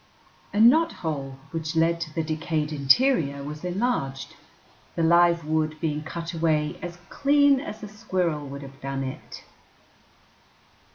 A 0.51 0.59
knot 0.59 0.91
hole 1.05 1.37
which 1.51 1.75
led 1.75 2.01
to 2.01 2.13
the 2.15 2.23
decayed 2.23 2.73
interior 2.73 3.43
was 3.43 3.63
enlarged, 3.63 4.35
the 4.95 5.03
live 5.03 5.45
wood 5.45 5.79
being 5.79 6.01
cut 6.01 6.33
away 6.33 6.79
as 6.81 6.97
clean 7.09 7.59
as 7.59 7.83
a 7.83 7.87
squirrel 7.87 8.47
would 8.47 8.63
have 8.63 8.81
done 8.81 9.03
it. 9.03 9.43